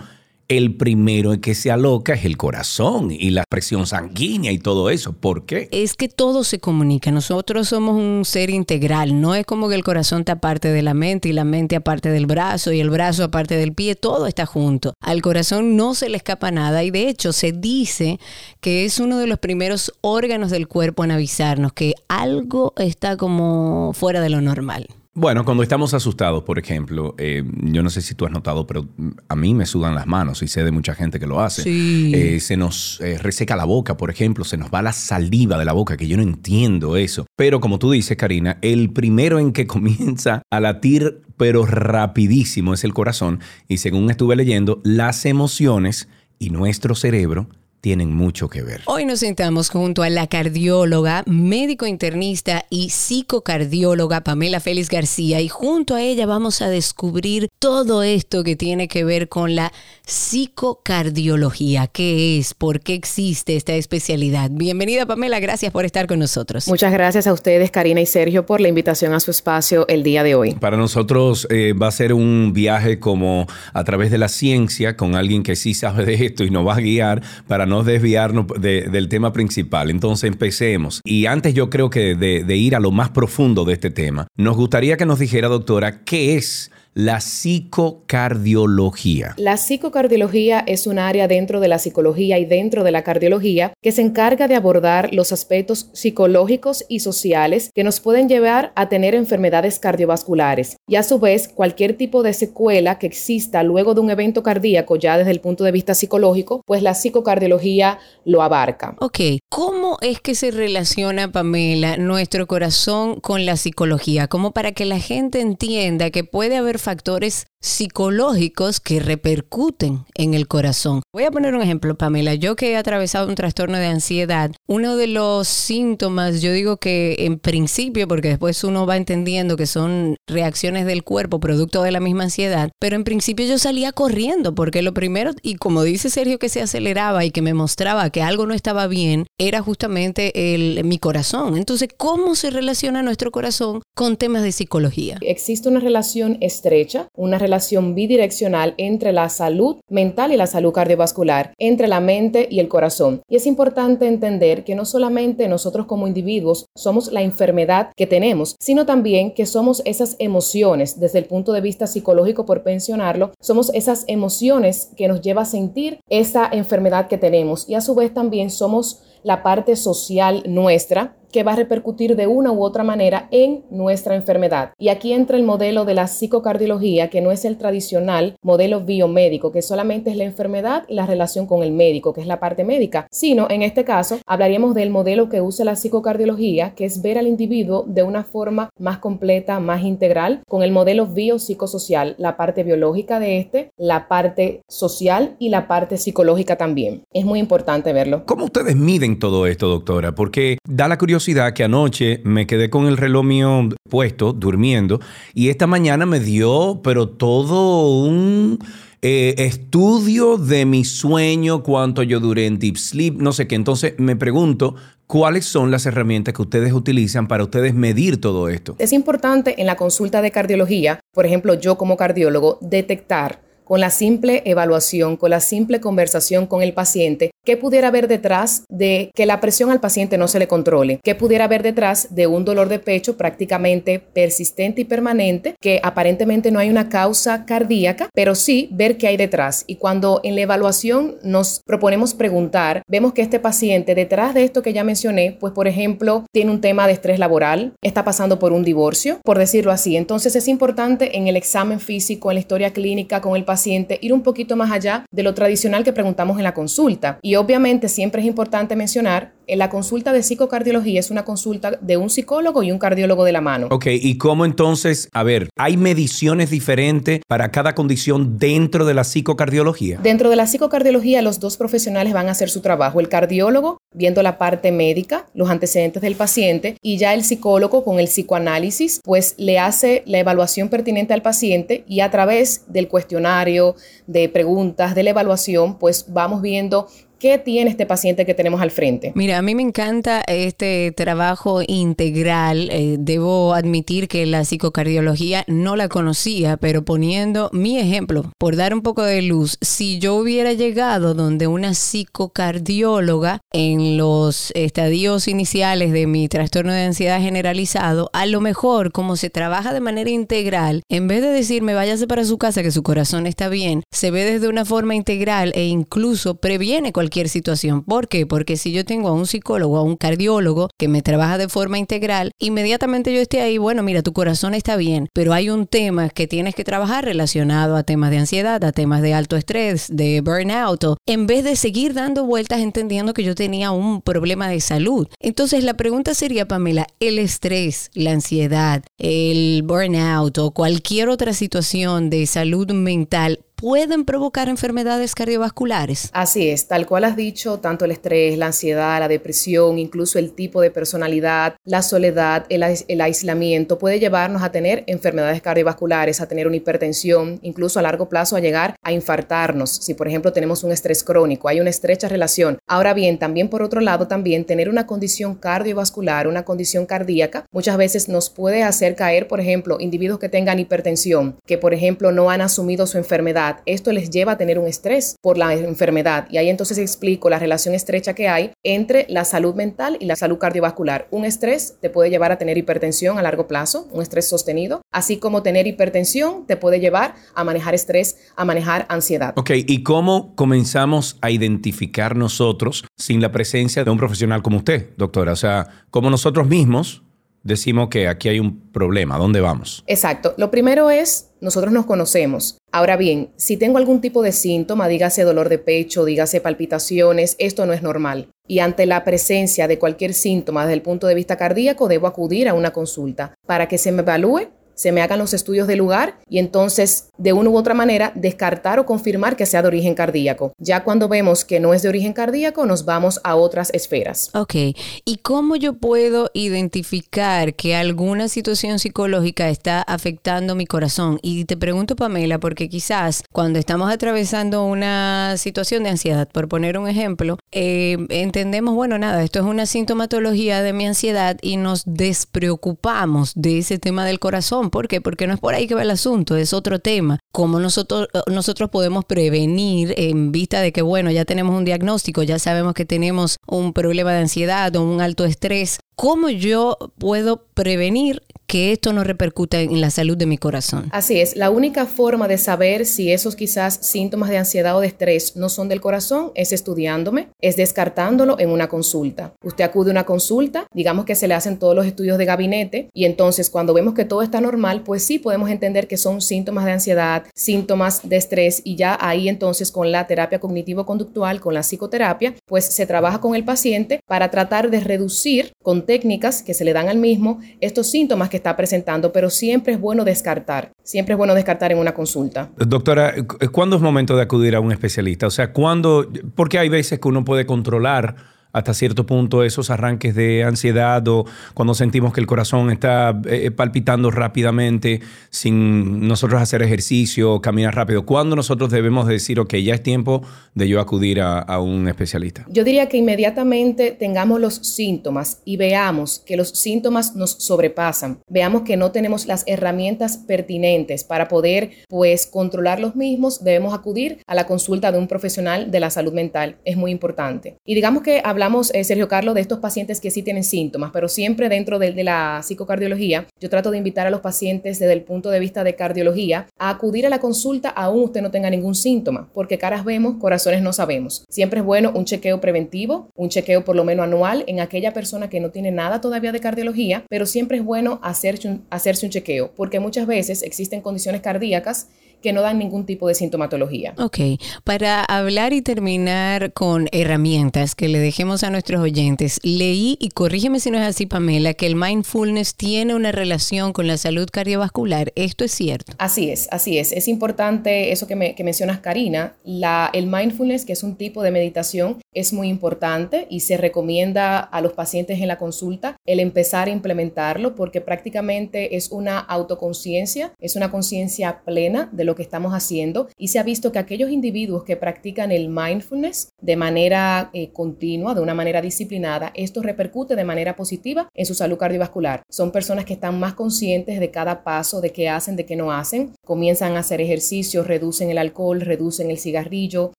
el 0.50 0.76
primero 0.76 1.32
en 1.32 1.42
que 1.42 1.54
se 1.54 1.70
aloca 1.70 2.14
es 2.14 2.26
el 2.26 2.36
corazón 2.36 3.12
y 3.12 3.30
la 3.30 3.44
presión 3.48 3.86
sanguínea 3.86 4.52
y 4.52 4.58
todo 4.58 4.90
eso. 4.90 5.14
¿Por 5.14 5.46
qué? 5.46 5.70
Es 5.72 5.94
que 5.94 6.10
todo 6.10 6.44
se 6.44 6.60
comunica. 6.60 7.12
Nosotros 7.12 7.70
somos 7.70 7.96
un 7.96 8.26
ser 8.26 8.50
integral. 8.50 9.22
No 9.22 9.36
es 9.36 9.46
como 9.46 9.70
que 9.70 9.76
el 9.76 9.84
corazón 9.84 10.22
está 10.22 10.34
aparte 10.34 10.70
de 10.70 10.82
la 10.82 10.96
mente 10.96 11.30
y 11.30 11.34
la 11.34 11.44
mente 11.44 11.76
aparte 11.76 12.10
del 12.10 12.26
brazo 12.26 12.74
y 12.74 12.80
el 12.80 12.90
brazo 12.90 13.24
aparte 13.24 13.56
del 13.58 13.74
pie. 13.74 13.96
Todo 13.96 14.26
está 14.26 14.48
junto. 14.48 14.94
Al 15.02 15.22
corazón 15.22 15.76
no 15.76 15.94
se 15.94 16.10
le 16.10 16.18
escapa 16.18 16.50
nada 16.50 16.84
y 16.84 16.90
de 16.90 17.10
hecho 17.10 17.32
se 17.32 17.52
dice 17.52 18.20
que 18.60 18.86
es 18.86 19.00
uno 19.00 19.20
de 19.20 19.28
los 19.28 19.38
primeros 19.38 19.94
órganos 20.02 20.50
del 20.50 20.68
cuerpo 20.68 21.04
en 21.04 21.12
avisarnos 21.12 21.74
que 21.74 21.94
algo 22.08 22.74
está 22.78 23.18
como 23.18 23.94
fuera 23.94 24.20
de 24.20 24.32
lo 24.32 24.42
normal. 24.42 24.88
Bueno, 25.16 25.44
cuando 25.44 25.64
estamos 25.64 25.96
asustados, 25.96 26.44
por 26.44 26.60
ejemplo, 26.60 27.16
eh, 27.18 27.44
yo 27.64 27.82
no 27.82 27.90
sé 27.90 28.02
si 28.02 28.14
tú 28.14 28.26
has 28.26 28.32
notado, 28.32 28.68
pero 28.68 28.88
a 29.28 29.36
mí 29.36 29.56
me 29.56 29.66
sudan 29.66 29.96
las 29.96 30.06
manos 30.06 30.44
y 30.44 30.48
sé 30.48 30.64
de 30.64 30.72
mucha 30.72 30.94
gente 30.94 31.20
que 31.20 31.26
lo 31.26 31.42
hace. 31.42 31.64
Sí. 31.64 32.12
Eh, 32.14 32.40
se 32.40 32.56
nos 32.58 33.02
eh, 33.02 33.18
reseca 33.18 33.56
la 33.56 33.66
boca, 33.66 33.98
por 33.98 34.12
ejemplo, 34.12 34.46
se 34.46 34.56
nos 34.56 34.70
va 34.70 34.84
la 34.84 34.94
saliva 34.94 35.58
de 35.58 35.66
la 35.66 35.74
boca, 35.74 35.98
que 35.98 36.08
yo 36.08 36.16
no 36.16 36.24
entiendo 36.24 36.96
eso. 36.96 37.26
Pero 37.36 37.60
como 37.60 37.80
tú 37.80 37.92
dices, 37.92 38.16
Karina, 38.18 38.60
el 38.62 38.92
primero 38.92 39.40
en 39.40 39.52
que 39.52 39.66
comienza 39.68 40.44
a 40.52 40.60
latir, 40.60 41.24
pero 41.38 41.66
rapidísimo, 41.66 42.76
es 42.76 42.84
el 42.84 42.94
corazón. 42.94 43.40
Y 43.68 43.78
según 43.78 44.12
estuve 44.12 44.36
leyendo, 44.36 44.80
las 44.84 45.26
emociones 45.26 46.08
y 46.38 46.52
nuestro 46.52 46.94
cerebro 46.94 47.50
tienen 47.82 48.14
mucho 48.14 48.50
que 48.50 48.62
ver. 48.62 48.82
Hoy 48.86 49.06
nos 49.06 49.20
sentamos 49.20 49.70
junto 49.70 50.04
a 50.04 50.10
la 50.10 50.28
cardióloga, 50.28 51.24
médico 51.26 51.86
internista 51.86 52.66
y 52.70 52.90
psicocardióloga 52.90 54.22
Pamela 54.22 54.60
Félix 54.60 54.90
García 54.90 55.40
y 55.42 55.48
junto 55.48 55.96
a 55.96 56.02
ella 56.02 56.26
vamos 56.26 56.62
a 56.62 56.70
descubrir 56.70 57.48
todo 57.60 58.04
esto 58.04 58.44
que 58.44 58.56
tiene 58.56 58.88
que 58.88 59.04
ver 59.04 59.30
con 59.30 59.56
la 59.56 59.72
psicocardiología. 60.06 61.88
¿Qué 61.88 62.38
es? 62.38 62.54
¿Por 62.54 62.82
qué 62.82 62.94
existe 62.96 63.56
esta 63.56 63.74
especialidad? 63.74 64.50
Bienvenida 64.52 65.06
Pamela, 65.06 65.40
gracias 65.40 65.72
por 65.72 65.86
estar 65.86 66.08
con 66.08 66.20
nosotros. 66.20 66.68
Muchas 66.68 66.92
gracias 66.92 67.28
a 67.28 67.34
ustedes, 67.34 67.72
Karina 67.72 68.02
y 68.02 68.06
Sergio, 68.06 68.46
por 68.46 68.60
la 68.60 68.68
invitación 68.68 69.14
a 69.14 69.20
su 69.20 69.32
espacio 69.32 69.88
el 69.88 70.04
día 70.04 70.24
de 70.24 70.36
hoy. 70.36 70.56
Para 70.56 70.78
nosotros 70.78 71.48
eh, 71.50 71.74
va 71.74 71.88
a 71.88 71.92
ser 71.92 72.14
un 72.14 72.52
viaje 72.54 73.00
como 73.00 73.48
a 73.74 73.84
través 73.84 74.12
de 74.12 74.18
la 74.18 74.28
ciencia 74.28 74.98
con 74.98 75.16
alguien 75.16 75.44
que 75.44 75.56
sí 75.56 75.74
sabe 75.74 76.06
de 76.06 76.26
esto 76.26 76.44
y 76.44 76.50
nos 76.50 76.68
va 76.68 76.76
a 76.76 76.80
guiar 76.80 77.22
para 77.48 77.66
no 77.70 77.84
desviarnos 77.84 78.48
de- 78.60 78.90
del 78.90 79.08
tema 79.08 79.32
principal. 79.32 79.90
Entonces 79.90 80.28
empecemos. 80.30 81.02
Y 81.06 81.28
antes 81.28 81.54
yo 81.54 81.70
creo 81.70 81.90
que 81.90 82.16
de, 82.16 82.44
de 82.44 82.56
ir 82.58 82.76
a 82.76 82.80
lo 82.80 82.92
más 82.92 83.10
profundo 83.12 83.64
de 83.66 83.74
este 83.74 83.90
tema, 83.92 84.28
nos 84.36 84.58
gustaría 84.58 84.98
que 84.98 85.06
nos 85.06 85.20
dijera, 85.20 85.48
doctora, 85.48 86.04
¿qué 86.04 86.36
es 86.36 86.72
la 87.00 87.22
psicocardiología? 87.22 89.34
La 89.38 89.56
psicocardiología 89.56 90.62
es 90.68 90.86
un 90.86 91.00
área 91.00 91.30
dentro 91.30 91.62
de 91.62 91.70
la 91.70 91.80
psicología 91.80 92.38
y 92.40 92.44
dentro 92.44 92.84
de 92.84 92.92
la 92.92 93.06
cardiología 93.06 93.72
que 93.82 93.94
se 93.94 94.02
encarga 94.02 94.50
de 94.50 94.56
abordar 94.56 95.14
los 95.14 95.32
aspectos 95.32 95.90
psicológicos 95.94 96.84
y 96.90 97.00
sociales 97.00 97.72
que 97.74 97.86
nos 97.86 98.02
pueden 98.02 98.28
llevar 98.28 98.74
a 98.76 98.90
tener 98.90 99.16
enfermedades 99.16 99.80
cardiovasculares 99.80 100.76
y 100.90 100.98
a 100.98 101.04
su 101.04 101.20
vez 101.20 101.48
cualquier 101.48 101.96
tipo 101.96 102.22
de 102.22 102.34
secuela 102.34 103.00
que 103.00 103.08
exista 103.08 103.64
luego 103.64 103.94
de 103.94 104.02
un 104.02 104.10
evento 104.10 104.44
cardíaco 104.44 104.98
ya 104.98 105.18
desde 105.18 105.32
el 105.32 105.40
punto 105.40 105.64
de 105.64 105.72
vista 105.72 105.96
psicológico, 105.96 106.64
pues 106.66 106.84
la 106.84 106.96
psicocardiología 106.96 108.00
lo 108.26 108.42
abarca. 108.42 108.98
Ok, 109.00 109.20
¿cómo 109.48 110.00
es 110.02 110.20
que 110.20 110.36
se 110.36 110.52
relaciona, 110.52 111.32
Pamela, 111.32 111.96
nuestro 111.96 112.46
corazón 112.46 113.22
con 113.22 113.46
la 113.46 113.56
psicología? 113.56 114.28
Como 114.28 114.52
para 114.52 114.74
que 114.74 114.84
la 114.84 115.00
gente 115.00 115.40
entienda 115.40 116.10
que 116.10 116.26
puede 116.26 116.58
haber 116.58 116.78
factores 116.90 117.46
psicológicos 117.62 118.80
que 118.80 119.00
repercuten 119.00 120.06
en 120.16 120.34
el 120.34 120.48
corazón. 120.48 121.02
Voy 121.14 121.24
a 121.24 121.32
poner 121.32 121.56
un 121.56 121.62
ejemplo, 121.62 121.98
Pamela. 121.98 122.36
Yo 122.36 122.56
que 122.56 122.72
he 122.72 122.78
atravesado 122.78 123.28
un 123.28 123.36
trastorno 123.36 123.78
de 123.78 123.88
ansiedad, 123.88 124.52
uno 124.68 124.96
de 124.96 125.08
los 125.08 125.48
síntomas, 125.48 126.42
yo 126.42 126.54
digo 126.54 126.78
que 126.78 127.16
en 127.20 127.40
principio, 127.40 128.08
porque 128.08 128.30
después 128.30 128.64
uno 128.64 128.86
va 128.86 128.98
entendiendo 128.98 129.58
que 129.58 129.66
son 129.66 130.16
reacciones 130.28 130.86
del 130.86 131.04
cuerpo 131.04 131.40
producto 131.40 131.84
de 131.84 131.92
la 131.92 132.00
misma 132.00 132.24
ansiedad, 132.24 132.72
pero 132.80 132.96
en 132.96 133.04
principio 133.04 133.46
yo 133.46 133.58
salía 133.58 133.92
corriendo 133.92 134.56
porque 134.56 134.82
lo 134.82 134.94
primero, 134.94 135.32
y 135.42 135.56
como 135.56 135.84
dice 135.84 136.10
Sergio 136.10 136.40
que 136.40 136.50
se 136.50 136.62
aceleraba 136.62 137.26
y 137.26 137.32
que 137.32 137.42
me 137.42 137.54
mostraba 137.54 138.10
que 138.10 138.22
algo 138.22 138.46
no 138.46 138.54
estaba 138.54 138.88
bien, 138.88 139.26
era 139.38 139.62
justamente 139.62 140.54
el, 140.56 140.84
mi 140.86 140.98
corazón. 140.98 141.58
Entonces, 141.58 141.90
¿cómo 141.98 142.36
se 142.36 142.52
relaciona 142.52 143.02
nuestro 143.02 143.32
corazón 143.32 143.82
con 143.96 144.16
temas 144.16 144.44
de 144.44 144.52
psicología? 144.52 145.18
Existe 145.22 145.68
una 145.68 145.80
relación 145.80 146.38
estrecha, 146.42 147.08
una 147.16 147.38
relación 147.38 147.49
bidireccional 147.94 148.74
entre 148.78 149.12
la 149.12 149.30
salud 149.30 149.78
mental 149.90 150.32
y 150.32 150.38
la 150.38 150.48
salud 150.48 150.74
cardiovascular, 150.74 151.54
entre 151.58 151.88
la 151.88 152.00
mente 152.00 152.48
y 152.50 152.60
el 152.60 152.68
corazón. 152.68 153.22
Y 153.30 153.36
es 153.36 153.46
importante 153.46 154.08
entender 154.08 154.64
que 154.64 154.76
no 154.76 154.86
solamente 154.86 155.48
nosotros 155.48 155.86
como 155.86 156.08
individuos 156.08 156.66
somos 156.76 157.12
la 157.12 157.22
enfermedad 157.22 157.92
que 157.96 158.08
tenemos, 158.08 158.56
sino 158.60 158.86
también 158.86 159.34
que 159.34 159.46
somos 159.46 159.82
esas 159.86 160.16
emociones, 160.20 161.00
desde 161.00 161.20
el 161.20 161.26
punto 161.26 161.54
de 161.54 161.62
vista 161.62 161.88
psicológico, 161.88 162.46
por 162.46 162.64
pensionarlo, 162.64 163.32
somos 163.40 163.72
esas 163.74 164.06
emociones 164.08 164.92
que 164.96 165.08
nos 165.08 165.22
lleva 165.22 165.44
a 165.44 165.46
sentir 165.46 166.00
esa 166.10 166.50
enfermedad 166.52 167.08
que 167.08 167.18
tenemos. 167.18 167.68
Y 167.70 167.76
a 167.76 167.82
su 167.82 167.96
vez 167.96 168.14
también 168.14 168.50
somos 168.50 169.02
la 169.24 169.44
parte 169.44 169.76
social 169.76 170.44
nuestra 170.48 171.16
que 171.32 171.44
va 171.44 171.54
a 171.54 171.56
repercutir 171.56 172.16
de 172.16 172.28
una 172.28 172.52
u 172.52 172.64
otra 172.64 172.84
manera 172.84 173.28
en 173.32 173.64
nuestra 173.70 174.16
enfermedad. 174.16 174.72
Y 174.78 174.90
aquí 174.90 175.14
entra 175.14 175.38
el 175.38 175.44
modelo 175.44 175.86
de 175.86 175.94
la 175.94 176.08
psicocardiología, 176.08 177.10
que 177.10 177.22
no 177.22 177.32
es 177.32 177.46
el 177.46 177.58
tradicional 177.58 178.36
modelo 178.42 178.82
biomédico, 178.82 179.52
que 179.52 179.62
solamente 179.62 180.10
es 180.10 180.18
la 180.18 180.24
enfermedad 180.24 180.86
y 180.88 180.96
la 180.96 181.06
relación 181.06 181.46
con 181.46 181.64
el 181.64 181.72
médico, 181.72 182.14
que 182.14 182.22
es 182.22 182.28
la 182.28 182.40
parte 182.40 182.64
médica, 182.64 183.08
sino 183.12 183.48
en 183.50 183.62
este 183.62 183.84
caso 183.84 184.20
hablaríamos 184.26 184.74
del 184.74 184.90
modelo 184.90 185.30
que 185.30 185.42
usa 185.42 185.66
la 185.66 185.76
psicocardiología, 185.76 186.74
que 186.76 186.86
es 186.86 187.02
ver 187.02 187.18
al 187.18 187.28
individuo 187.28 187.86
de 187.88 188.04
una 188.04 188.24
forma 188.24 188.70
más 188.80 188.98
completa, 188.98 189.60
más 189.60 189.84
integral, 189.84 190.42
con 190.48 190.64
el 190.64 190.72
modelo 190.72 191.06
biopsicosocial, 191.08 192.16
la 192.18 192.38
parte 192.38 192.64
biológica 192.64 193.20
de 193.20 193.40
este, 193.40 193.72
la 193.78 194.08
parte 194.08 194.62
social 194.68 195.36
y 195.40 195.50
la 195.50 195.68
parte 195.68 195.98
psicológica 195.98 196.58
también. 196.58 197.04
Es 197.14 197.26
muy 197.26 197.40
importante 197.40 197.94
verlo. 197.94 198.24
¿Cómo 198.26 198.46
ustedes 198.46 198.76
miden 198.76 199.20
todo 199.20 199.46
esto, 199.46 199.68
doctora? 199.68 200.16
Porque 200.16 200.58
da 200.68 200.88
la 200.88 200.98
curiosidad 200.98 201.19
que 201.54 201.64
anoche 201.64 202.22
me 202.24 202.48
quedé 202.48 202.70
con 202.70 202.88
el 202.88 202.98
reloj 202.98 203.24
mío 203.24 203.70
puesto, 203.90 204.34
durmiendo, 204.34 205.00
y 205.34 205.50
esta 205.50 205.68
mañana 205.68 206.06
me 206.06 206.20
dio, 206.20 206.82
pero 206.84 207.10
todo 207.10 207.90
un 208.04 208.60
eh, 209.02 209.36
estudio 209.38 210.38
de 210.38 210.66
mi 210.66 210.84
sueño, 210.84 211.64
cuánto 211.64 212.04
yo 212.04 212.20
duré 212.20 212.46
en 212.48 212.60
deep 212.60 212.78
sleep, 212.78 213.22
no 213.22 213.32
sé 213.32 213.48
qué. 213.48 213.56
Entonces 213.56 213.94
me 213.98 214.16
pregunto, 214.16 214.76
¿cuáles 215.08 215.46
son 215.46 215.72
las 215.72 215.86
herramientas 215.86 216.34
que 216.34 216.42
ustedes 216.42 216.74
utilizan 216.74 217.28
para 217.28 217.44
ustedes 217.44 217.74
medir 217.74 218.20
todo 218.20 218.50
esto? 218.50 218.76
Es 218.80 218.92
importante 218.92 219.62
en 219.62 219.68
la 219.68 219.76
consulta 219.76 220.22
de 220.22 220.32
cardiología, 220.32 221.00
por 221.14 221.26
ejemplo, 221.26 221.54
yo 221.54 221.78
como 221.78 221.96
cardiólogo, 221.96 222.58
detectar 222.62 223.49
con 223.70 223.80
la 223.80 223.92
simple 223.92 224.42
evaluación, 224.46 225.16
con 225.16 225.30
la 225.30 225.40
simple 225.42 225.80
conversación 225.80 226.48
con 226.48 226.64
el 226.64 226.74
paciente, 226.74 227.30
qué 227.46 227.56
pudiera 227.56 227.90
haber 227.90 228.08
detrás 228.08 228.64
de 228.68 229.12
que 229.14 229.28
la 229.28 229.40
presión 229.40 229.70
al 229.70 229.80
paciente 229.80 230.18
no 230.18 230.28
se 230.28 230.40
le 230.40 230.48
controle, 230.48 231.00
qué 231.04 231.14
pudiera 231.14 231.46
haber 231.46 231.62
detrás 231.62 232.16
de 232.16 232.26
un 232.26 232.46
dolor 232.46 232.68
de 232.68 232.80
pecho 232.80 233.16
prácticamente 233.16 234.00
persistente 234.00 234.82
y 234.82 234.86
permanente, 234.86 235.54
que 235.62 235.80
aparentemente 235.84 236.50
no 236.50 236.58
hay 236.58 236.72
una 236.72 236.90
causa 236.90 237.46
cardíaca, 237.46 238.10
pero 238.12 238.34
sí 238.34 238.70
ver 238.72 238.98
qué 238.98 239.06
hay 239.06 239.18
detrás. 239.18 239.66
Y 239.68 239.76
cuando 239.76 240.20
en 240.24 240.34
la 240.34 240.42
evaluación 240.42 241.18
nos 241.22 241.62
proponemos 241.64 242.16
preguntar, 242.16 242.82
vemos 242.88 243.14
que 243.14 243.22
este 243.22 243.40
paciente 243.40 243.94
detrás 243.94 244.34
de 244.34 244.46
esto 244.46 244.64
que 244.64 244.74
ya 244.74 244.84
mencioné, 244.84 245.38
pues 245.40 245.54
por 245.54 245.68
ejemplo, 245.68 246.26
tiene 246.34 246.50
un 246.50 246.62
tema 246.62 246.88
de 246.88 246.94
estrés 246.94 247.20
laboral, 247.20 247.74
está 247.84 248.04
pasando 248.04 248.40
por 248.40 248.52
un 248.52 248.64
divorcio, 248.64 249.20
por 249.24 249.38
decirlo 249.38 249.72
así. 249.72 249.96
Entonces 249.96 250.36
es 250.36 250.48
importante 250.48 251.18
en 251.18 251.28
el 251.28 251.38
examen 251.38 251.80
físico, 251.80 252.32
en 252.32 252.36
la 252.36 252.42
historia 252.42 252.74
clínica 252.74 253.22
con 253.22 253.36
el 253.36 253.46
paciente, 253.46 253.59
ir 254.02 254.14
un 254.14 254.22
poquito 254.22 254.56
más 254.56 254.72
allá 254.72 255.06
de 255.12 255.24
lo 255.24 255.34
tradicional 255.34 255.84
que 255.84 255.94
preguntamos 255.94 256.38
en 256.38 256.44
la 256.44 256.54
consulta. 256.54 257.20
Y 257.22 257.36
obviamente 257.36 257.90
siempre 257.90 258.22
es 258.22 258.28
importante 258.28 258.76
mencionar, 258.76 259.32
en 259.32 259.39
la 259.56 259.70
consulta 259.70 260.14
de 260.14 260.24
psicocardiología 260.24 261.00
es 261.00 261.12
una 261.12 261.26
consulta 261.26 261.78
de 261.82 261.98
un 261.98 262.10
psicólogo 262.10 262.64
y 262.64 262.72
un 262.72 262.80
cardiólogo 262.80 263.26
de 263.26 263.32
la 263.32 263.42
mano. 263.42 263.68
Ok, 263.72 263.88
¿y 263.88 264.18
cómo 264.18 264.46
entonces, 264.46 265.10
a 265.14 265.24
ver, 265.24 265.50
hay 265.58 265.78
mediciones 265.78 266.50
diferentes 266.50 267.22
para 267.28 267.52
cada 267.52 267.76
condición 267.76 268.38
dentro 268.38 268.86
de 268.86 268.94
la 268.94 269.04
psicocardiología? 269.04 270.00
Dentro 270.02 270.30
de 270.30 270.36
la 270.36 270.48
psicocardiología 270.48 271.22
los 271.22 271.40
dos 271.40 271.58
profesionales 271.58 272.14
van 272.14 272.28
a 272.28 272.32
hacer 272.32 272.50
su 272.50 272.62
trabajo. 272.62 273.00
El 273.00 273.10
cardiólogo 273.10 273.80
viendo 273.94 274.22
la 274.22 274.38
parte 274.38 274.72
médica, 274.72 275.28
los 275.34 275.50
antecedentes 275.50 276.02
del 276.02 276.16
paciente 276.16 276.78
y 276.82 276.98
ya 276.98 277.14
el 277.14 277.24
psicólogo 277.24 277.84
con 277.84 278.00
el 278.00 278.06
psicoanálisis 278.06 279.02
pues 279.04 279.34
le 279.38 279.58
hace 279.58 280.04
la 280.06 280.20
evaluación 280.20 280.70
pertinente 280.70 281.14
al 281.14 281.22
paciente 281.22 281.84
y 281.88 282.02
a 282.02 282.12
través 282.12 282.64
del 282.68 282.88
cuestionario 282.88 283.76
de 284.06 284.30
preguntas, 284.30 284.96
de 284.96 285.04
la 285.04 285.10
evaluación, 285.12 285.78
pues 285.80 286.06
vamos 286.10 286.42
viendo 286.42 286.88
¿Qué 287.20 287.38
tiene 287.38 287.70
este 287.70 287.86
paciente 287.86 288.26
que 288.26 288.34
tenemos 288.34 288.62
al 288.62 288.72
frente? 288.72 289.12
Mira, 289.14 289.38
a 289.38 289.42
mí 289.42 289.54
me 289.54 289.62
encanta 289.62 290.22
este 290.26 290.94
trabajo 290.94 291.62
integral. 291.68 292.70
Eh, 292.72 292.96
debo 292.98 293.54
admitir 293.54 294.08
que 294.08 294.26
la 294.26 294.46
psicocardiología 294.46 295.44
no 295.48 295.76
la 295.76 295.90
conocía, 295.90 296.56
pero 296.56 296.86
poniendo 296.86 297.50
mi 297.52 297.78
ejemplo, 297.78 298.32
por 298.38 298.56
dar 298.56 298.74
un 298.74 298.82
poco 298.82 299.04
de 299.04 299.22
luz, 299.22 299.58
si 299.60 300.00
yo 300.00 300.16
hubiera 300.16 300.54
llegado 300.54 301.14
donde 301.14 301.48
una 301.48 301.74
psicocardióloga 301.74 303.42
en 303.52 303.98
los 303.98 304.52
estadios 304.56 305.28
iniciales 305.28 305.92
de 305.92 306.08
mi 306.08 306.30
trastorno 306.30 306.72
de 306.72 306.84
ansiedad 306.84 307.20
generalizado, 307.20 308.10
a 308.14 308.28
lo 308.28 308.40
mejor 308.40 308.94
como 308.94 309.18
se 309.18 309.30
trabaja 309.30 309.74
de 309.74 309.82
manera 309.82 310.10
integral, 310.10 310.84
en 310.88 311.10
vez 311.10 311.22
de 311.22 311.32
decirme 311.32 311.74
váyase 311.74 312.08
para 312.08 312.24
su 312.24 312.38
casa 312.38 312.64
que 312.64 312.72
su 312.72 312.82
corazón 312.82 313.28
está 313.28 313.50
bien, 313.50 313.84
se 313.92 314.10
ve 314.10 314.24
desde 314.24 314.48
una 314.48 314.64
forma 314.64 314.96
integral 314.96 315.52
e 315.54 315.66
incluso 315.66 316.36
previene 316.36 316.94
cualquier 316.94 317.09
cualquier 317.10 317.30
situación. 317.30 317.82
¿Por 317.82 318.08
qué? 318.08 318.28
Porque 318.28 318.56
si 318.56 318.72
yo 318.72 318.86
tengo 318.86 319.08
a 319.08 319.14
un 319.14 319.26
psicólogo, 319.26 319.78
a 319.78 319.82
un 319.82 319.96
cardiólogo 319.96 320.70
que 320.78 320.88
me 320.88 321.02
trabaja 321.02 321.40
de 321.40 321.50
forma 321.50 321.80
integral, 321.80 322.34
inmediatamente 322.38 323.12
yo 323.12 323.20
esté 323.20 323.42
ahí, 323.42 323.58
bueno, 323.58 323.82
mira, 323.82 324.04
tu 324.04 324.14
corazón 324.14 324.54
está 324.54 324.76
bien, 324.76 325.08
pero 325.12 325.34
hay 325.34 325.50
un 325.50 325.66
tema 325.66 326.10
que 326.10 326.28
tienes 326.28 326.54
que 326.54 326.64
trabajar 326.64 327.06
relacionado 327.06 327.76
a 327.76 327.82
temas 327.82 328.12
de 328.12 328.20
ansiedad, 328.20 328.64
a 328.64 328.72
temas 328.72 329.02
de 329.02 329.16
alto 329.16 329.38
estrés, 329.38 329.88
de 329.92 330.22
burnout, 330.22 330.98
en 331.08 331.26
vez 331.26 331.44
de 331.44 331.56
seguir 331.56 331.96
dando 331.96 332.26
vueltas 332.26 332.60
entendiendo 332.60 333.16
que 333.16 333.24
yo 333.24 333.34
tenía 333.34 333.72
un 333.72 334.04
problema 334.04 334.48
de 334.48 334.62
salud. 334.62 335.08
Entonces 335.20 335.64
la 335.64 335.74
pregunta 335.74 336.14
sería, 336.14 336.48
Pamela, 336.48 336.86
el 337.00 337.18
estrés, 337.18 337.90
la 337.96 338.12
ansiedad, 338.12 338.84
el 339.00 339.64
burnout 339.66 340.38
o 340.38 340.52
cualquier 340.52 341.10
otra 341.10 341.34
situación 341.34 342.12
de 342.12 342.28
salud 342.28 342.72
mental 342.72 343.40
pueden 343.60 344.06
provocar 344.06 344.48
enfermedades 344.48 345.16
cardiovasculares. 345.16 346.10
Así 346.14 346.50
es, 346.50 346.68
tal 346.68 346.86
cual 346.86 347.04
has 347.04 347.18
dicho, 347.18 347.60
tanto 347.60 347.86
el 347.86 347.92
estrés, 347.92 348.38
la 348.38 348.48
ansiedad, 348.48 349.00
la 349.00 349.10
depresión, 349.10 349.78
incluso 349.78 350.18
el 350.18 350.32
tipo 350.32 350.62
de 350.62 350.72
personalidad, 350.72 351.56
la 351.66 351.82
soledad, 351.82 352.46
el, 352.50 352.64
aislamiento 353.02 353.78
puede 353.78 354.00
llevarnos 354.00 354.44
a 354.44 354.52
tener 354.52 354.84
enfermedades 354.88 355.42
cardiovasculares, 355.42 356.22
a 356.22 356.28
tener 356.28 356.48
una 356.48 356.56
hipertensión, 356.56 357.40
incluso 357.42 357.80
a 357.80 357.82
largo 357.82 358.08
plazo 358.08 358.36
a 358.36 358.40
llegar 358.40 358.76
a 358.82 358.94
infartarnos. 358.94 359.70
Si 359.70 359.94
por 359.94 360.08
ejemplo 360.08 360.32
tenemos 360.32 360.64
un 360.64 360.72
estrés 360.72 361.04
crónico, 361.04 361.50
hay 361.50 361.60
una 361.60 361.70
estrecha 361.70 362.08
relación. 362.08 362.60
Ahora 362.68 362.94
bien, 362.94 363.20
también 363.20 363.50
por 363.50 363.62
otro 363.62 363.82
lado, 363.82 364.08
también 364.08 364.46
tener 364.46 364.70
una 364.70 364.88
condición 364.88 365.36
cardiovascular, 365.36 366.28
una 366.28 366.44
condición 366.44 366.86
cardíaca, 366.86 367.46
muchas 367.52 367.78
veces 367.78 368.08
nos 368.08 368.30
puede 368.30 368.64
hacer 368.64 368.96
caer, 368.96 369.28
por 369.28 369.42
ejemplo, 369.42 369.78
individuos 369.80 370.20
que 370.20 370.30
tengan 370.30 370.60
hipertensión, 370.60 371.38
que 371.46 371.58
por 371.58 371.74
ejemplo 371.74 372.12
no 372.12 372.30
han 372.30 372.42
asumido 372.42 372.88
su 372.88 372.98
enfermedad 372.98 373.49
esto 373.66 373.92
les 373.92 374.10
lleva 374.10 374.34
a 374.34 374.38
tener 374.38 374.60
un 374.60 374.68
estrés 374.68 375.16
por 375.22 375.38
la 375.38 375.54
enfermedad. 375.54 376.28
Y 376.30 376.38
ahí 376.38 376.50
entonces 376.50 376.78
explico 376.78 377.30
la 377.30 377.40
relación 377.40 377.76
estrecha 377.76 378.14
que 378.14 378.28
hay 378.28 378.52
entre 378.64 379.06
la 379.10 379.26
salud 379.26 379.56
mental 379.56 379.98
y 380.00 380.06
la 380.06 380.16
salud 380.16 380.38
cardiovascular. 380.38 381.08
Un 381.12 381.26
estrés 381.26 381.78
te 381.82 381.90
puede 381.90 382.10
llevar 382.10 382.32
a 382.32 382.38
tener 382.38 382.58
hipertensión 382.58 383.18
a 383.18 383.22
largo 383.22 383.48
plazo, 383.48 383.88
un 383.92 384.02
estrés 384.02 384.28
sostenido, 384.28 384.82
así 384.92 385.18
como 385.18 385.44
tener 385.44 385.68
hipertensión 385.68 386.46
te 386.48 386.58
puede 386.58 386.80
llevar 386.80 387.16
a 387.36 387.44
manejar 387.44 387.74
estrés, 387.74 388.18
a 388.36 388.46
manejar 388.46 388.86
ansiedad. 388.90 389.34
Ok, 389.38 389.52
¿y 389.56 389.84
cómo 389.84 390.36
comenzamos 390.36 391.18
a 391.22 391.32
identificar 391.32 392.16
nosotros 392.16 392.86
sin 392.98 393.22
la 393.22 393.32
presencia 393.32 393.84
de 393.84 393.92
un 393.92 393.98
profesional 393.98 394.42
como 394.42 394.58
usted, 394.58 394.90
doctora? 394.98 395.34
O 395.34 395.36
sea, 395.36 395.68
como 395.90 396.10
nosotros 396.10 396.48
mismos 396.48 397.04
decimos 397.44 397.90
que 397.90 398.08
aquí 398.08 398.30
hay 398.30 398.40
un 398.40 398.72
problema, 398.72 399.18
¿dónde 399.18 399.42
vamos? 399.42 399.84
Exacto. 399.88 400.34
Lo 400.38 400.52
primero 400.52 400.90
es, 400.90 401.32
nosotros 401.42 401.74
nos 401.74 401.86
conocemos. 401.86 402.58
Ahora 402.72 402.98
bien, 402.98 403.32
si 403.36 403.58
tengo 403.58 403.78
algún 403.78 404.02
tipo 404.02 404.22
de 404.22 404.32
síntoma, 404.32 404.88
dígase 404.88 405.24
dolor 405.24 405.50
de 405.50 405.58
pecho, 405.58 406.06
dígase 406.06 406.42
palpitaciones, 406.42 407.36
esto 407.40 407.66
no 407.66 407.74
es 407.74 407.82
normal. 407.82 408.30
Y 408.48 408.60
ante 408.60 408.86
la 408.86 409.04
presencia 409.04 409.68
de 409.68 409.80
cualquier 409.80 410.14
síntoma 410.14 410.64
desde 410.64 410.76
el 410.76 410.82
punto 410.82 411.08
de 411.08 411.16
vista 411.16 411.38
cardíaco, 411.38 411.88
debo 411.88 412.08
acudir 412.08 412.48
a 412.50 412.54
una 412.54 412.72
consulta 412.72 413.34
para 413.46 413.68
que 413.68 413.78
se 413.78 413.92
me 413.92 414.02
evalúe 414.02 414.50
se 414.80 414.94
me 414.94 415.02
hagan 415.02 415.20
los 415.20 415.34
estudios 415.34 415.68
del 415.68 415.80
lugar 415.80 416.20
y 416.30 416.40
entonces 416.40 417.10
de 417.18 417.34
una 417.34 417.50
u 417.50 417.58
otra 417.58 417.74
manera 417.74 418.14
descartar 418.16 418.80
o 418.80 418.86
confirmar 418.86 419.36
que 419.36 419.46
sea 419.46 419.62
de 419.62 419.68
origen 419.68 419.94
cardíaco. 419.94 420.54
Ya 420.58 420.86
cuando 420.86 421.10
vemos 421.10 421.44
que 421.44 421.60
no 421.60 421.74
es 421.74 421.82
de 421.82 421.90
origen 421.90 422.14
cardíaco, 422.14 422.66
nos 422.66 422.86
vamos 422.86 423.20
a 423.26 423.36
otras 423.36 423.72
esferas. 423.74 424.30
Ok, 424.34 424.56
¿y 425.04 425.18
cómo 425.22 425.58
yo 425.58 425.74
puedo 425.74 426.32
identificar 426.34 427.56
que 427.56 427.76
alguna 427.76 428.30
situación 428.30 428.80
psicológica 428.80 429.50
está 429.50 429.82
afectando 429.82 430.56
mi 430.56 430.66
corazón? 430.66 431.20
Y 431.22 431.44
te 431.44 431.58
pregunto, 431.58 431.98
Pamela, 431.98 432.40
porque 432.40 432.70
quizás 432.70 433.24
cuando 433.34 433.60
estamos 433.60 433.92
atravesando 433.92 434.64
una 434.64 435.36
situación 435.36 435.84
de 435.84 435.90
ansiedad, 435.90 436.30
por 436.32 436.48
poner 436.48 436.78
un 436.78 436.88
ejemplo, 436.88 437.38
eh, 437.52 437.98
entendemos, 438.08 438.76
bueno, 438.76 438.98
nada, 438.98 439.26
esto 439.26 439.40
es 439.40 439.46
una 439.46 439.66
sintomatología 439.66 440.62
de 440.62 440.72
mi 440.72 440.88
ansiedad 440.88 441.38
y 441.42 441.58
nos 441.58 441.84
despreocupamos 441.86 443.34
de 443.36 443.58
ese 443.58 443.78
tema 443.78 444.06
del 444.06 444.20
corazón 444.20 444.69
¿Por 444.70 444.88
qué? 444.88 445.02
Porque 445.02 445.28
no 445.28 445.34
es 445.34 445.40
por 445.40 445.54
ahí 445.54 445.68
que 445.68 445.76
va 445.76 445.82
el 445.82 445.92
asunto, 445.92 446.36
es 446.36 446.54
otro 446.54 446.80
tema. 446.80 447.20
Cómo 447.32 447.60
nosotros, 447.60 448.08
nosotros 448.28 448.70
podemos 448.70 449.06
prevenir 449.06 449.94
en 449.98 450.32
vista 450.32 450.62
de 450.62 450.72
que, 450.72 450.82
bueno, 450.82 451.12
ya 451.12 451.26
tenemos 451.26 451.56
un 451.56 451.66
diagnóstico, 451.66 452.24
ya 452.24 452.40
sabemos 452.40 452.74
que 452.74 452.86
tenemos 452.86 453.38
un 453.48 453.74
problema 453.74 454.14
de 454.14 454.20
ansiedad 454.20 454.76
o 454.76 454.84
un 454.84 455.02
alto 455.02 455.26
estrés. 455.26 455.80
¿Cómo 455.96 456.30
yo 456.30 456.78
puedo 456.98 457.46
prevenir 457.54 458.24
que 458.50 458.72
esto 458.72 458.94
no 458.94 459.04
repercuta 459.04 459.62
en 459.62 459.80
la 459.80 459.92
salud 459.92 460.18
de 460.18 460.26
mi 460.26 460.40
corazón. 460.40 460.90
Así 460.92 461.22
es, 461.22 461.36
la 461.36 461.52
única 461.52 461.86
forma 461.86 462.28
de 462.28 462.40
saber 462.40 462.88
si 462.88 463.12
esos 463.12 463.36
quizás 463.36 463.78
síntomas 463.84 464.32
de 464.32 464.40
ansiedad 464.40 464.76
o 464.76 464.80
de 464.80 464.88
estrés 464.88 465.36
no 465.36 465.50
son 465.50 465.70
del 465.70 465.80
corazón 465.80 466.32
es 466.34 466.52
estudiándome, 466.52 467.28
es 467.42 467.58
descartándolo 467.58 468.40
en 468.40 468.50
una 468.50 468.68
consulta. 468.68 469.36
Usted 469.44 469.64
acude 469.64 469.92
a 469.92 469.94
una 469.94 470.08
consulta, 470.08 470.66
digamos 470.74 471.06
que 471.06 471.14
se 471.14 471.28
le 471.28 471.36
hacen 471.36 471.60
todos 471.60 471.76
los 471.76 471.86
estudios 471.86 472.18
de 472.18 472.26
gabinete 472.26 472.90
y 472.92 473.06
entonces 473.06 473.52
cuando 473.52 473.76
vemos 473.76 473.94
que 473.94 474.04
todo 474.04 474.24
está 474.24 474.42
normal, 474.42 474.82
pues 474.84 475.04
sí 475.04 475.20
podemos 475.20 475.52
entender 475.52 475.88
que 475.88 475.98
son 475.98 476.20
síntomas 476.20 476.66
de 476.66 476.72
ansiedad, 476.72 477.26
síntomas 477.36 478.10
de 478.10 478.18
estrés 478.18 478.64
y 478.64 478.76
ya 478.76 478.98
ahí 479.00 479.30
entonces 479.30 479.72
con 479.72 479.92
la 479.92 480.08
terapia 480.08 480.40
cognitivo-conductual, 480.40 481.40
con 481.40 481.54
la 481.54 481.62
psicoterapia, 481.62 482.34
pues 482.48 482.66
se 482.66 482.88
trabaja 482.88 483.22
con 483.22 483.36
el 483.36 483.46
paciente 483.46 484.00
para 484.08 484.32
tratar 484.32 484.72
de 484.72 484.80
reducir 484.80 485.52
con 485.62 485.86
técnicas 485.86 486.42
que 486.42 486.56
se 486.56 486.66
le 486.66 486.74
dan 486.74 486.90
al 486.90 486.98
mismo 486.98 487.42
estos 487.62 487.86
síntomas 487.92 488.30
que 488.30 488.39
está 488.40 488.56
presentando, 488.58 489.12
pero 489.12 489.30
siempre 489.30 489.74
es 489.74 489.80
bueno 489.80 490.04
descartar, 490.04 490.72
siempre 490.84 491.14
es 491.14 491.18
bueno 491.18 491.36
descartar 491.36 491.72
en 491.72 491.78
una 491.78 491.94
consulta. 491.94 492.50
Doctora, 492.58 493.14
¿cuándo 493.52 493.76
es 493.76 493.82
momento 493.82 494.16
de 494.16 494.24
acudir 494.24 494.56
a 494.56 494.60
un 494.60 494.72
especialista? 494.72 495.28
O 495.28 495.32
sea, 495.32 495.54
¿cuándo? 495.54 496.10
Porque 496.36 496.58
hay 496.58 496.70
veces 496.70 497.00
que 497.00 497.08
uno 497.08 497.24
puede 497.24 497.46
controlar 497.46 498.16
hasta 498.52 498.74
cierto 498.74 499.06
punto 499.06 499.44
esos 499.44 499.70
arranques 499.70 500.16
de 500.16 500.44
ansiedad 500.44 501.08
o 501.08 501.26
cuando 501.54 501.74
sentimos 501.74 502.14
que 502.14 502.22
el 502.22 502.28
corazón 502.28 502.72
está 502.72 503.20
eh, 503.26 503.52
palpitando 503.52 504.12
rápidamente 504.12 505.02
sin 505.30 506.08
nosotros 506.08 506.42
hacer 506.42 506.62
ejercicio, 506.62 507.42
caminar 507.42 507.76
rápido? 507.76 508.06
¿Cuándo 508.06 508.36
nosotros 508.36 508.72
debemos 508.72 509.08
decir, 509.08 509.40
ok, 509.40 509.56
ya 509.56 509.76
es 509.76 509.84
tiempo 509.84 510.22
de 510.56 510.68
yo 510.68 510.80
acudir 510.80 511.22
a, 511.22 511.40
a 511.40 511.60
un 511.60 511.88
especialista? 511.88 512.46
Yo 512.50 512.64
diría 512.64 512.90
que 512.90 512.98
inmediatamente 512.98 513.92
tengamos 513.92 514.40
los 514.40 514.56
síntomas 514.56 515.42
y 515.46 515.58
veamos 515.58 516.24
que 516.26 516.38
los 516.38 516.50
síntomas 516.50 517.16
nos 517.16 517.32
sobrepasan, 517.32 518.20
veamos 518.30 518.64
que 518.64 518.78
no 518.78 518.92
tenemos 518.92 519.28
las 519.28 519.44
herramientas 519.48 520.18
pertinentes 520.18 521.04
para 521.04 521.28
poder 521.28 521.72
pues 521.88 522.28
controlar 522.28 522.80
los 522.80 522.96
mismos, 522.96 523.44
debemos 523.44 523.74
acudir 523.74 524.20
a 524.28 524.36
la 524.36 524.46
consulta 524.46 524.92
de 524.92 524.98
un 524.98 525.08
profesional 525.08 525.72
de 525.72 525.80
la 525.80 525.90
salud 525.90 526.14
mental. 526.14 526.58
Es 526.66 526.78
muy 526.78 526.92
importante. 526.92 527.58
Y 527.66 527.76
digamos 527.76 528.04
que 528.04 528.22
hablamos, 528.24 528.40
eh, 528.74 528.84
Sergio 528.84 529.08
Carlos, 529.08 529.36
de 529.36 529.42
estos 529.42 529.60
pacientes 529.60 530.02
que 530.02 530.12
sí 530.12 530.24
tienen 530.24 530.44
síntomas, 530.44 530.92
pero 530.92 531.08
siempre 531.08 531.50
dentro 531.50 531.80
de, 531.80 531.92
de 531.92 532.04
la 532.04 532.42
psicocardiología, 532.44 533.28
yo 533.40 533.50
trato 533.50 533.72
de 533.72 533.78
invitar 533.78 534.08
a 534.08 534.10
los 534.10 534.22
pacientes 534.22 534.80
desde 534.80 534.94
el 534.94 535.04
punto 535.04 535.30
de 535.30 535.40
vista 535.40 535.64
de 535.64 535.76
cardiología 535.76 536.48
a 536.58 536.70
acudir 536.70 537.06
a 537.06 537.10
la 537.10 537.20
consulta 537.20 537.70
aún 537.70 538.04
usted 538.06 538.22
no 538.22 538.32
tenga 538.32 538.50
ningún 538.50 538.76
síntoma, 538.76 539.30
porque 539.34 539.58
caras 539.58 539.86
vemos, 539.86 540.16
corazones 540.20 540.62
no 540.62 540.74
sabemos. 540.74 541.24
Siempre 541.30 541.60
es 541.60 541.66
bueno 541.66 541.92
un 541.94 542.06
chequeo 542.06 542.42
preventivo, 542.42 543.10
un 543.16 543.30
chequeo 543.30 543.64
por 543.64 543.76
lo 543.76 543.84
menos 543.84 544.04
anual 544.04 544.44
en 544.48 544.60
aquella 544.60 544.94
persona 544.94 545.30
que 545.30 545.40
no 545.40 545.52
tiene 545.52 545.72
nada 545.72 546.02
todavía 546.02 546.32
de 546.32 546.40
cardiología, 546.40 547.04
pero 547.10 547.26
siempre 547.26 547.58
es 547.58 547.64
bueno 547.64 548.00
hacerse 548.02 549.06
un 549.06 549.12
chequeo, 549.12 549.52
porque 549.56 549.80
muchas 549.80 550.08
veces 550.08 550.44
existen 550.44 550.82
condiciones 550.82 551.22
cardíacas 551.22 551.88
que 552.22 552.34
no 552.34 552.42
dan 552.42 552.60
ningún 552.60 552.86
tipo 552.86 553.08
de 553.08 553.16
sintomatología. 553.16 553.94
Ok, 553.98 554.20
para 554.64 555.04
hablar 555.04 555.54
y 555.54 555.62
terminar 555.62 556.54
con 556.54 556.88
herramientas 556.92 557.76
que 557.76 557.88
le 557.88 558.00
dejemos 558.00 558.44
a 558.44 558.50
nuestros 558.50 558.82
oyentes, 558.82 559.40
leí, 559.44 559.98
y 560.00 560.10
corrígeme 560.10 560.60
si 560.60 560.72
no 560.72 560.78
es 560.78 560.88
así, 560.88 561.06
Pamela, 561.06 561.54
que 561.54 561.68
el 561.68 561.76
mindfulness 561.76 562.56
tiene 562.56 562.96
una 562.96 563.12
relación 563.12 563.74
con 563.74 563.88
la 563.88 563.98
salud 563.98 564.28
cardiovascular. 564.32 565.12
¿Esto 565.16 565.46
es 565.46 565.52
cierto? 565.52 565.94
Así 565.98 566.30
es, 566.30 566.48
así 566.52 566.78
es. 566.78 566.92
Es 566.92 567.08
importante 567.08 567.92
eso 567.92 568.08
que, 568.08 568.16
me, 568.16 568.36
que 568.36 568.44
mencionas, 568.44 568.80
Karina. 568.80 569.36
La, 569.44 569.90
el 569.94 570.08
mindfulness, 570.08 570.66
que 570.66 570.74
es 570.74 570.84
un 570.84 570.96
tipo 570.96 571.24
de 571.24 571.32
meditación, 571.32 571.98
es 572.14 572.34
muy 572.34 572.50
importante 572.50 573.28
y 573.30 573.42
se 573.42 573.58
recomienda 573.58 574.40
a 574.40 574.62
los 574.62 574.74
pacientes 574.74 575.22
en 575.22 575.28
la 575.28 575.38
consulta 575.38 575.96
el 576.06 576.20
empezar 576.20 576.68
a 576.68 576.72
implementarlo 576.72 577.56
porque 577.56 577.82
prácticamente 577.82 578.76
es 578.76 578.92
una 578.92 579.20
autoconciencia, 579.20 580.34
es 580.40 580.56
una 580.56 580.72
conciencia 580.72 581.42
plena 581.46 581.90
de 581.92 582.04
lo 582.04 582.16
que 582.16 582.24
estamos 582.24 582.54
haciendo 582.54 583.10
y 583.18 583.30
se 583.30 583.40
ha 583.40 583.44
visto 583.44 583.72
que 583.72 583.80
aquellos 583.80 584.12
individuos 584.12 584.64
que 584.64 584.76
practican 584.76 585.32
el 585.32 585.50
mindfulness 585.50 586.34
de 586.42 586.56
manera 586.56 587.30
eh, 587.34 587.52
continua, 587.52 588.16
de 588.16 588.22
una 588.22 588.34
manera 588.34 588.62
disciplinada, 588.62 589.32
esto 589.36 589.62
repercute 589.62 590.16
de 590.16 590.24
manera 590.24 590.56
positiva 590.56 591.10
en 591.14 591.26
su 591.26 591.36
salud 591.36 591.58
cardiovascular. 591.58 592.24
Son 592.30 592.52
personas 592.52 592.86
que 592.86 592.94
están 592.94 593.20
más 593.20 593.34
conscientes 593.34 594.00
de 594.00 594.12
cada 594.12 594.44
paso, 594.44 594.82
de 594.82 594.92
qué 594.92 595.10
hacen, 595.10 595.36
de 595.36 595.46
qué 595.46 595.56
no 595.56 595.72
hacen, 595.72 596.14
comienzan 596.26 596.76
a 596.76 596.80
hacer 596.80 597.02
ejercicio, 597.02 597.64
reducen 597.64 598.10
el 598.10 598.18
alcohol, 598.18 598.62
reducen 598.62 599.12
el 599.12 599.20
cigarrillo, 599.20 599.94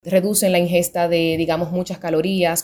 reducen 0.02 0.52
la 0.52 0.58
ingesta 0.58 1.08
de, 1.08 1.36
digamos, 1.36 1.70
muchas 1.70 1.98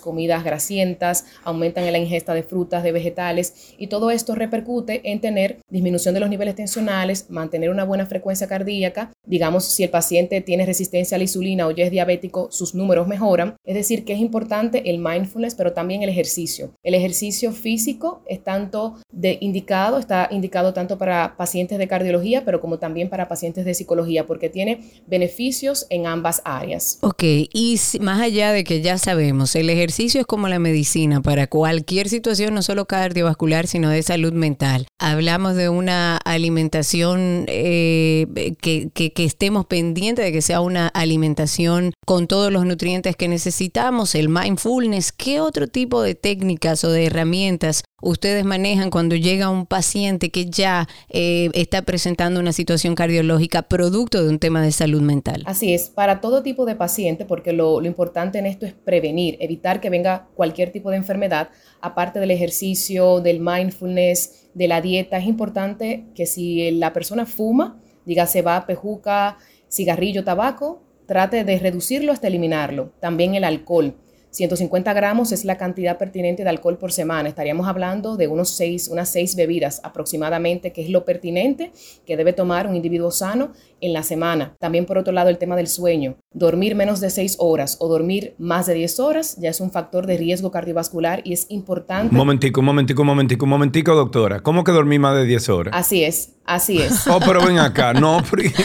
comidas 0.00 0.44
grasientas, 0.44 1.24
aumentan 1.44 1.90
la 1.92 1.98
ingesta 1.98 2.34
de 2.34 2.42
frutas, 2.42 2.82
de 2.82 2.92
vegetales 2.92 3.74
y 3.78 3.86
todo 3.88 4.10
esto 4.10 4.34
repercute 4.34 5.00
en 5.10 5.20
tener 5.20 5.58
disminución 5.70 6.14
de 6.14 6.20
los 6.20 6.30
niveles 6.30 6.54
tensionales, 6.54 7.30
mantener 7.30 7.70
una 7.70 7.84
buena 7.84 8.06
frecuencia 8.06 8.46
cardíaca, 8.46 9.12
digamos, 9.24 9.64
si 9.64 9.84
el 9.84 9.90
paciente 9.90 10.40
tiene 10.40 10.66
resistencia 10.66 11.16
a 11.16 11.18
la 11.18 11.24
insulina 11.24 11.66
o 11.66 11.70
ya 11.70 11.84
es 11.84 11.90
diabético, 11.90 12.48
sus 12.50 12.74
números 12.74 13.06
mejoran. 13.08 13.56
Es 13.64 13.74
decir, 13.74 14.04
que 14.04 14.12
es 14.12 14.20
importante 14.20 14.90
el 14.90 14.98
mindfulness, 14.98 15.54
pero 15.54 15.72
también 15.72 16.02
el 16.02 16.08
ejercicio. 16.08 16.72
El 16.82 16.94
ejercicio 16.94 17.52
físico 17.52 18.22
es 18.26 18.42
tanto 18.42 18.96
de 19.10 19.38
indicado, 19.40 19.98
está 19.98 20.28
indicado 20.30 20.72
tanto 20.72 20.98
para 20.98 21.36
pacientes 21.36 21.78
de 21.78 21.88
cardiología, 21.88 22.44
pero 22.44 22.60
como 22.60 22.78
también 22.78 23.08
para 23.08 23.28
pacientes 23.28 23.64
de 23.64 23.74
psicología, 23.74 24.26
porque 24.26 24.48
tiene 24.48 24.80
beneficios 25.06 25.86
en 25.90 26.06
ambas 26.06 26.42
áreas. 26.44 26.98
Ok, 27.02 27.22
y 27.22 27.78
más 28.00 28.20
allá 28.20 28.52
de 28.52 28.64
que 28.64 28.80
ya 28.80 28.98
sabemos, 28.98 29.25
el 29.28 29.70
ejercicio 29.70 30.20
es 30.20 30.26
como 30.26 30.48
la 30.48 30.58
medicina 30.58 31.20
para 31.20 31.46
cualquier 31.46 32.08
situación, 32.08 32.54
no 32.54 32.62
solo 32.62 32.86
cardiovascular, 32.86 33.66
sino 33.66 33.90
de 33.90 34.02
salud 34.02 34.32
mental. 34.32 34.86
Hablamos 34.98 35.56
de 35.56 35.68
una 35.68 36.16
alimentación 36.18 37.44
eh, 37.48 38.26
que, 38.60 38.90
que, 38.92 39.12
que 39.12 39.24
estemos 39.24 39.66
pendientes 39.66 40.24
de 40.24 40.32
que 40.32 40.42
sea 40.42 40.60
una 40.60 40.88
alimentación 40.88 41.92
con 42.06 42.26
todos 42.26 42.52
los 42.52 42.64
nutrientes 42.64 43.16
que 43.16 43.28
necesitamos, 43.28 44.14
el 44.14 44.28
mindfulness, 44.28 45.12
¿qué 45.12 45.40
otro 45.40 45.66
tipo 45.68 46.02
de 46.02 46.14
técnicas 46.14 46.84
o 46.84 46.90
de 46.90 47.06
herramientas 47.06 47.82
ustedes 48.02 48.44
manejan 48.44 48.90
cuando 48.90 49.16
llega 49.16 49.48
un 49.48 49.66
paciente 49.66 50.30
que 50.30 50.46
ya 50.46 50.86
eh, 51.08 51.50
está 51.54 51.82
presentando 51.82 52.40
una 52.40 52.52
situación 52.52 52.94
cardiológica 52.94 53.62
producto 53.62 54.22
de 54.22 54.28
un 54.28 54.38
tema 54.38 54.62
de 54.62 54.72
salud 54.72 55.00
mental? 55.00 55.42
Así 55.46 55.72
es, 55.72 55.88
para 55.88 56.20
todo 56.20 56.42
tipo 56.42 56.66
de 56.66 56.76
paciente, 56.76 57.24
porque 57.24 57.52
lo, 57.52 57.82
importante 57.84 58.38
en 58.38 58.46
esto 58.46 58.66
es 58.66 58.72
prevenir, 58.72 59.36
evitar 59.40 59.80
que 59.80 59.90
venga 59.90 60.28
cualquier 60.34 60.72
tipo 60.72 60.90
de 60.90 60.96
enfermedad, 60.96 61.50
aparte 61.80 62.20
del 62.20 62.30
ejercicio, 62.30 63.20
del 63.20 63.40
mindfulness, 63.40 64.48
de 64.54 64.68
la 64.68 64.80
dieta, 64.80 65.18
es 65.18 65.26
importante 65.26 66.06
que 66.14 66.26
si 66.26 66.70
la 66.72 66.92
persona 66.92 67.26
fuma, 67.26 67.78
dígase 68.04 68.42
va, 68.42 68.66
pejuca, 68.66 69.38
cigarrillo, 69.70 70.24
tabaco, 70.24 70.82
trate 71.06 71.44
de 71.44 71.58
reducirlo 71.58 72.12
hasta 72.12 72.28
eliminarlo. 72.28 72.92
También 73.00 73.34
el 73.34 73.44
alcohol. 73.44 73.94
150 74.30 74.92
gramos 74.92 75.32
es 75.32 75.44
la 75.44 75.56
cantidad 75.56 75.96
pertinente 75.98 76.42
de 76.42 76.50
alcohol 76.50 76.78
por 76.78 76.92
semana. 76.92 77.28
Estaríamos 77.28 77.66
hablando 77.66 78.16
de 78.16 78.28
unos 78.28 78.50
seis, 78.50 78.88
unas 78.88 79.08
seis 79.08 79.34
bebidas 79.34 79.80
aproximadamente, 79.82 80.72
que 80.72 80.82
es 80.82 80.90
lo 80.90 81.04
pertinente 81.04 81.72
que 82.04 82.16
debe 82.16 82.32
tomar 82.32 82.66
un 82.66 82.76
individuo 82.76 83.10
sano 83.10 83.52
en 83.80 83.92
la 83.92 84.02
semana. 84.02 84.54
También 84.58 84.86
por 84.86 84.98
otro 84.98 85.12
lado 85.12 85.30
el 85.30 85.38
tema 85.38 85.56
del 85.56 85.68
sueño. 85.68 86.16
Dormir 86.32 86.74
menos 86.74 87.00
de 87.00 87.10
seis 87.10 87.36
horas 87.38 87.76
o 87.80 87.88
dormir 87.88 88.34
más 88.38 88.66
de 88.66 88.74
10 88.74 89.00
horas 89.00 89.36
ya 89.38 89.50
es 89.50 89.60
un 89.60 89.70
factor 89.70 90.06
de 90.06 90.16
riesgo 90.16 90.50
cardiovascular 90.50 91.22
y 91.24 91.32
es 91.32 91.46
importante. 91.48 92.10
Un 92.10 92.18
momentico, 92.18 92.60
un 92.60 92.66
momentico, 92.66 93.02
un 93.02 93.08
momentico, 93.08 93.44
un 93.44 93.50
momentico, 93.50 93.94
doctora. 93.94 94.40
¿Cómo 94.40 94.64
que 94.64 94.72
dormir 94.72 95.00
más 95.00 95.16
de 95.16 95.24
10 95.24 95.48
horas? 95.48 95.74
Así 95.74 96.04
es. 96.04 96.32
Así 96.46 96.78
es. 96.78 97.06
Oh, 97.16 97.20
pero 97.20 97.44
ven 97.44 97.58
acá, 97.58 97.94
no, 97.94 98.20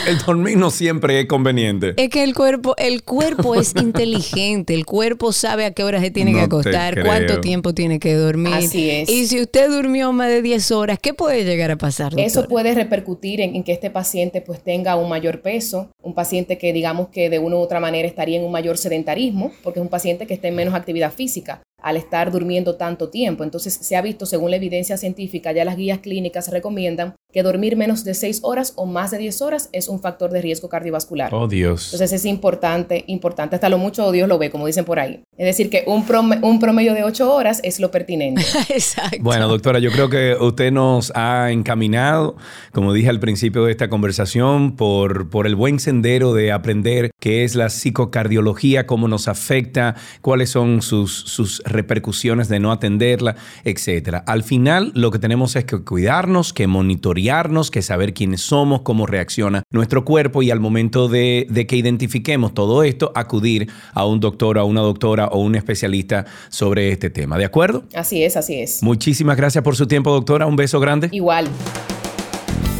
el 0.07 0.17
dormir 0.25 0.57
no 0.57 0.71
siempre 0.71 1.19
es 1.21 1.27
conveniente. 1.27 1.93
Es 1.95 2.09
que 2.09 2.23
el 2.23 2.33
cuerpo, 2.33 2.75
el 2.77 3.03
cuerpo 3.03 3.55
es 3.55 3.73
inteligente, 3.81 4.73
el 4.73 4.85
cuerpo 4.85 5.31
sabe 5.31 5.60
a 5.65 5.71
qué 5.71 5.83
hora 5.83 5.99
se 5.99 6.11
tiene 6.11 6.33
que 6.33 6.41
acostar, 6.41 7.03
cuánto 7.03 7.41
tiempo 7.41 7.73
tiene 7.73 7.99
que 7.99 8.13
dormir. 8.13 8.53
Así 8.53 8.89
es. 8.89 9.09
Y 9.09 9.27
si 9.27 9.41
usted 9.41 9.69
durmió 9.69 10.11
más 10.11 10.29
de 10.29 10.41
10 10.41 10.71
horas, 10.71 10.99
¿qué 11.01 11.13
puede 11.13 11.43
llegar 11.43 11.71
a 11.71 11.77
pasar? 11.77 12.11
Doctora? 12.11 12.25
Eso 12.25 12.47
puede 12.47 12.73
repercutir 12.73 13.41
en, 13.41 13.55
en, 13.55 13.63
que 13.63 13.71
este 13.71 13.89
paciente 13.89 14.41
pues 14.41 14.61
tenga 14.61 14.95
un 14.95 15.09
mayor 15.09 15.41
peso, 15.41 15.89
un 16.01 16.13
paciente 16.13 16.57
que 16.57 16.73
digamos 16.73 17.09
que 17.09 17.29
de 17.29 17.39
una 17.39 17.55
u 17.55 17.59
otra 17.59 17.79
manera 17.79 18.07
estaría 18.07 18.37
en 18.37 18.45
un 18.45 18.51
mayor 18.51 18.77
sedentarismo, 18.77 19.51
porque 19.63 19.79
es 19.79 19.83
un 19.83 19.89
paciente 19.89 20.27
que 20.27 20.33
está 20.33 20.47
en 20.47 20.55
menos 20.55 20.73
actividad 20.73 21.11
física 21.11 21.61
al 21.81 21.97
estar 21.97 22.31
durmiendo 22.31 22.75
tanto 22.75 23.09
tiempo. 23.09 23.43
Entonces 23.43 23.73
se 23.73 23.95
ha 23.95 24.01
visto, 24.01 24.25
según 24.25 24.51
la 24.51 24.57
evidencia 24.57 24.97
científica, 24.97 25.51
ya 25.51 25.65
las 25.65 25.77
guías 25.77 25.99
clínicas 25.99 26.49
recomiendan 26.49 27.15
que 27.31 27.43
dormir 27.43 27.77
menos 27.77 28.03
de 28.03 28.13
6 28.13 28.41
horas 28.43 28.73
o 28.75 28.85
más 28.85 29.11
de 29.11 29.17
10 29.17 29.41
horas 29.41 29.69
es 29.71 29.87
un 29.87 30.01
factor 30.01 30.31
de 30.31 30.41
riesgo 30.41 30.69
cardiovascular. 30.69 31.33
Oh 31.33 31.47
Dios. 31.47 31.85
Entonces 31.87 32.13
es 32.13 32.25
importante, 32.25 33.03
importante, 33.07 33.55
hasta 33.55 33.69
lo 33.69 33.77
mucho 33.77 34.11
Dios 34.11 34.27
lo 34.27 34.37
ve, 34.37 34.49
como 34.49 34.67
dicen 34.67 34.85
por 34.85 34.99
ahí. 34.99 35.21
Es 35.37 35.45
decir, 35.45 35.69
que 35.69 35.83
un, 35.87 36.05
prom 36.05 36.31
un 36.43 36.59
promedio 36.59 36.93
de 36.93 37.03
8 37.03 37.33
horas 37.33 37.61
es 37.63 37.79
lo 37.79 37.89
pertinente. 37.89 38.41
Exacto. 38.69 39.17
Bueno, 39.21 39.47
doctora, 39.47 39.79
yo 39.79 39.91
creo 39.91 40.09
que 40.09 40.35
usted 40.39 40.71
nos 40.71 41.11
ha 41.15 41.51
encaminado, 41.51 42.35
como 42.73 42.93
dije 42.93 43.09
al 43.09 43.19
principio 43.19 43.65
de 43.65 43.71
esta 43.71 43.89
conversación, 43.89 44.75
por, 44.75 45.29
por 45.29 45.47
el 45.47 45.55
buen 45.55 45.79
sendero 45.79 46.33
de 46.33 46.51
aprender 46.51 47.11
qué 47.19 47.43
es 47.43 47.55
la 47.55 47.69
psicocardiología, 47.69 48.85
cómo 48.85 49.07
nos 49.07 49.27
afecta, 49.27 49.95
cuáles 50.21 50.49
son 50.49 50.81
sus, 50.81 51.13
sus 51.13 51.61
repercusiones 51.71 52.49
de 52.49 52.59
no 52.59 52.71
atenderla, 52.71 53.35
etcétera. 53.63 54.23
Al 54.27 54.43
final, 54.43 54.91
lo 54.95 55.11
que 55.11 55.19
tenemos 55.19 55.55
es 55.55 55.65
que 55.65 55.83
cuidarnos, 55.83 56.53
que 56.53 56.67
monitorearnos, 56.67 57.71
que 57.71 57.81
saber 57.81 58.13
quiénes 58.13 58.41
somos, 58.41 58.81
cómo 58.81 59.05
reacciona 59.05 59.63
nuestro 59.71 60.05
cuerpo 60.05 60.43
y 60.43 60.51
al 60.51 60.59
momento 60.59 61.07
de, 61.07 61.47
de 61.49 61.67
que 61.67 61.75
identifiquemos 61.75 62.53
todo 62.53 62.83
esto, 62.83 63.11
acudir 63.15 63.69
a 63.93 64.05
un 64.05 64.19
doctor, 64.19 64.57
a 64.57 64.63
una 64.63 64.81
doctora 64.81 65.27
o 65.27 65.39
un 65.39 65.55
especialista 65.55 66.25
sobre 66.49 66.91
este 66.91 67.09
tema. 67.09 67.37
¿De 67.37 67.45
acuerdo? 67.45 67.83
Así 67.93 68.23
es, 68.23 68.37
así 68.37 68.59
es. 68.59 68.83
Muchísimas 68.83 69.37
gracias 69.37 69.63
por 69.63 69.75
su 69.75 69.87
tiempo, 69.87 70.11
doctora. 70.11 70.45
Un 70.45 70.55
beso 70.55 70.79
grande. 70.79 71.09
Igual. 71.11 71.47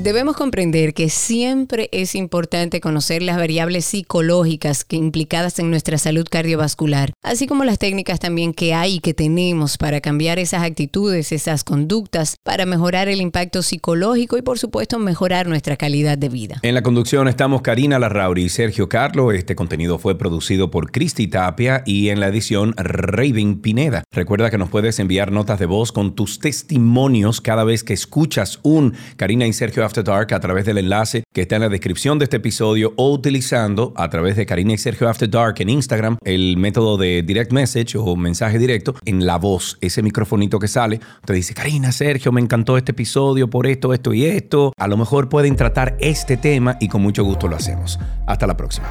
Debemos 0.00 0.36
comprender 0.36 0.94
que 0.94 1.10
siempre 1.10 1.88
es 1.90 2.14
importante 2.14 2.80
conocer 2.80 3.20
las 3.20 3.36
variables 3.36 3.84
psicológicas 3.84 4.84
que 4.84 4.94
implicadas 4.94 5.58
en 5.58 5.70
nuestra 5.70 5.98
salud 5.98 6.24
cardiovascular, 6.30 7.12
así 7.20 7.48
como 7.48 7.64
las 7.64 7.80
técnicas 7.80 8.20
también 8.20 8.54
que 8.54 8.74
hay 8.74 8.94
y 8.94 9.00
que 9.00 9.12
tenemos 9.12 9.76
para 9.76 10.00
cambiar 10.00 10.38
esas 10.38 10.62
actitudes, 10.62 11.32
esas 11.32 11.64
conductas, 11.64 12.36
para 12.44 12.64
mejorar 12.64 13.08
el 13.08 13.20
impacto 13.20 13.60
psicológico 13.62 14.38
y 14.38 14.42
por 14.42 14.60
supuesto 14.60 15.00
mejorar 15.00 15.48
nuestra 15.48 15.76
calidad 15.76 16.16
de 16.16 16.28
vida. 16.28 16.60
En 16.62 16.76
la 16.76 16.82
conducción 16.82 17.26
estamos 17.26 17.62
Karina 17.62 17.98
Larrauri 17.98 18.44
y 18.44 18.48
Sergio 18.50 18.88
Carlo. 18.88 19.32
Este 19.32 19.56
contenido 19.56 19.98
fue 19.98 20.16
producido 20.16 20.70
por 20.70 20.92
Cristi 20.92 21.26
Tapia 21.26 21.82
y 21.84 22.10
en 22.10 22.20
la 22.20 22.28
edición 22.28 22.72
Raven 22.76 23.60
Pineda. 23.60 24.04
Recuerda 24.12 24.48
que 24.48 24.58
nos 24.58 24.70
puedes 24.70 25.00
enviar 25.00 25.32
notas 25.32 25.58
de 25.58 25.66
voz 25.66 25.90
con 25.90 26.14
tus 26.14 26.38
testimonios 26.38 27.40
cada 27.40 27.64
vez 27.64 27.82
que 27.82 27.94
escuchas 27.94 28.60
un 28.62 28.94
Karina 29.16 29.44
y 29.48 29.52
Sergio 29.52 29.87
After 29.88 30.04
Dark 30.04 30.34
a 30.34 30.40
través 30.40 30.66
del 30.66 30.76
enlace 30.76 31.24
que 31.32 31.40
está 31.40 31.56
en 31.56 31.62
la 31.62 31.70
descripción 31.70 32.18
de 32.18 32.24
este 32.24 32.36
episodio 32.36 32.92
o 32.96 33.10
utilizando 33.10 33.94
a 33.96 34.10
través 34.10 34.36
de 34.36 34.44
Karina 34.44 34.74
y 34.74 34.78
Sergio 34.78 35.08
After 35.08 35.28
Dark 35.30 35.54
en 35.60 35.70
Instagram 35.70 36.18
el 36.24 36.58
método 36.58 36.98
de 36.98 37.22
direct 37.22 37.52
message 37.52 37.96
o 37.96 38.14
mensaje 38.14 38.58
directo 38.58 38.94
en 39.06 39.24
la 39.24 39.38
voz, 39.38 39.78
ese 39.80 40.02
microfonito 40.02 40.58
que 40.58 40.68
sale. 40.68 41.00
Te 41.24 41.32
dice, 41.32 41.54
Karina, 41.54 41.90
Sergio, 41.90 42.32
me 42.32 42.42
encantó 42.42 42.76
este 42.76 42.92
episodio 42.92 43.48
por 43.48 43.66
esto, 43.66 43.94
esto 43.94 44.12
y 44.12 44.26
esto. 44.26 44.72
A 44.76 44.88
lo 44.88 44.98
mejor 44.98 45.30
pueden 45.30 45.56
tratar 45.56 45.96
este 46.00 46.36
tema 46.36 46.76
y 46.80 46.88
con 46.88 47.00
mucho 47.00 47.24
gusto 47.24 47.48
lo 47.48 47.56
hacemos. 47.56 47.98
Hasta 48.26 48.46
la 48.46 48.56
próxima. 48.56 48.88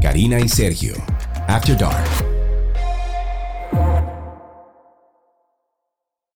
Karina 0.00 0.40
y 0.40 0.48
Sergio, 0.48 0.94
After 1.46 1.76
Dark. 1.76 2.37